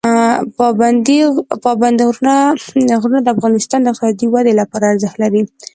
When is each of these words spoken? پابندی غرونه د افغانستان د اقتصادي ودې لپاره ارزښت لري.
پابندی 1.63 1.99
غرونه 3.01 3.19
د 3.23 3.27
افغانستان 3.35 3.79
د 3.81 3.87
اقتصادي 3.91 4.25
ودې 4.29 4.53
لپاره 4.61 4.85
ارزښت 4.91 5.17
لري. 5.23 5.41